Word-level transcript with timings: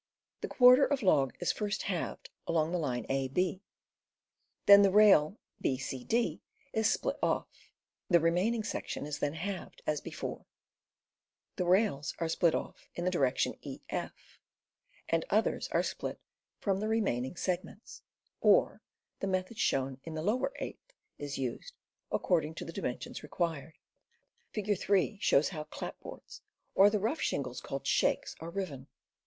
The 0.39 0.47
quarter 0.47 0.83
of 0.83 1.03
log 1.03 1.35
is 1.39 1.51
first 1.51 1.83
halved 1.83 2.31
along 2.47 2.71
the 2.71 2.79
line 2.79 3.05
ab; 3.07 3.37
then 4.65 4.81
the 4.81 4.89
rail 4.89 5.37
bed 5.59 6.39
is 6.73 6.91
split 6.91 7.17
off; 7.21 7.45
the 8.09 8.19
remaining 8.19 8.63
section 8.63 9.05
is 9.05 9.19
then 9.19 9.33
halved 9.33 9.83
as 9.85 10.01
before; 10.01 10.47
the 11.55 11.65
rails 11.67 12.15
are 12.17 12.27
split 12.27 12.55
off 12.55 12.89
in 12.95 13.05
the 13.05 13.11
direction 13.11 13.53
ef, 13.87 14.39
and 15.07 15.23
others 15.29 15.67
are 15.71 15.83
split 15.83 16.19
from 16.57 16.79
the 16.79 16.87
remaining 16.87 17.35
segments; 17.35 18.01
or 18.39 18.81
the 19.19 19.27
method 19.27 19.59
shown 19.59 19.99
in 20.03 20.15
the 20.15 20.23
lower 20.23 20.51
eighth 20.55 20.93
is 21.19 21.37
used, 21.37 21.75
according 22.11 22.55
to 22.55 22.65
the 22.65 22.73
dimensions 22.73 23.21
required. 23.21 23.77
Figure 24.51 24.73
3 24.75 25.19
shows 25.21 25.49
how 25.49 25.65
clapboards, 25.65 26.41
or 26.73 26.89
the 26.89 26.97
rough 26.97 27.21
shingles 27.21 27.61
called 27.61 27.85
shakes, 27.85 28.33
are 28.39 28.49
riven. 28.49 28.87